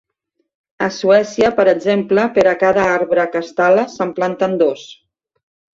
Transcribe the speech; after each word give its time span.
A 0.85 0.87
Suècia, 0.95 1.51
per 1.59 1.67
exemple, 1.75 2.25
per 2.39 2.47
a 2.53 2.57
cada 2.65 2.89
arbre 2.97 3.29
que 3.35 3.45
es 3.45 3.55
tala 3.61 3.87
se'n 3.99 4.19
planten 4.23 4.63
dos. 4.65 4.93